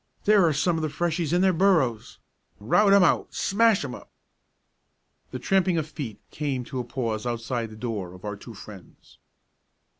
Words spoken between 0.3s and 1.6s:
are some of the Freshies in their